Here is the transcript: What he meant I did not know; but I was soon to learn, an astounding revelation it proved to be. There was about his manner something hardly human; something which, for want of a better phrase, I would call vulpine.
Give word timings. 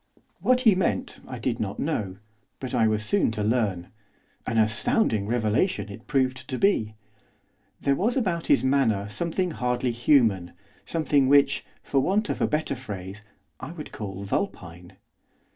What 0.39 0.61
he 0.61 0.73
meant 0.73 1.19
I 1.27 1.37
did 1.37 1.59
not 1.59 1.77
know; 1.77 2.17
but 2.59 2.73
I 2.73 2.87
was 2.87 3.05
soon 3.05 3.29
to 3.33 3.43
learn, 3.43 3.89
an 4.47 4.57
astounding 4.57 5.27
revelation 5.27 5.89
it 5.89 6.07
proved 6.07 6.49
to 6.49 6.57
be. 6.57 6.95
There 7.79 7.93
was 7.93 8.17
about 8.17 8.47
his 8.47 8.63
manner 8.63 9.07
something 9.09 9.51
hardly 9.51 9.91
human; 9.91 10.53
something 10.87 11.27
which, 11.27 11.63
for 11.83 11.99
want 11.99 12.29
of 12.31 12.41
a 12.41 12.47
better 12.47 12.75
phrase, 12.75 13.21
I 13.59 13.73
would 13.73 13.91
call 13.91 14.23
vulpine. 14.23 14.93